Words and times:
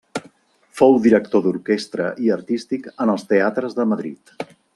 Fou 0.79 0.95
director 1.03 1.43
d'orquestra 1.47 2.07
i 2.29 2.33
artístic 2.37 2.89
en 2.95 3.15
els 3.17 3.27
teatres 3.35 3.79
de 3.83 3.87
Madrid. 3.93 4.35